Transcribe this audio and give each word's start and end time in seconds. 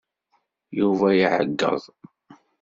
Yuba 0.79 1.07
iɛeyyeḍ. 1.13 1.83